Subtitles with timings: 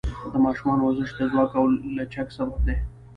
[0.31, 1.65] د ماشومانو ورزش د ځواک او
[1.97, 2.75] لچک سبب دی.